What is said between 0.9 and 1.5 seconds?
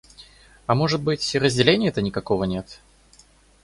быть, и